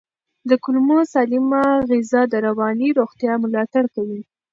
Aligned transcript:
د 0.49 0.51
کولمو 0.63 0.99
سالمه 1.13 1.63
غذا 1.89 2.21
د 2.29 2.33
رواني 2.47 2.89
روغتیا 2.99 3.33
ملاتړ 3.43 3.83
کوي. 3.95 4.21